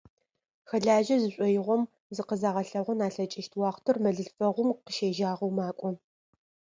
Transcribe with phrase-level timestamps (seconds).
[0.69, 1.81] Хэлажьэ зышӏоигъохэм
[2.15, 5.89] зыкъызагъэлъэгъон алъэкӏыщт уахътэр мэлылъфэгъум къыщегъэжьагъэу макӏо.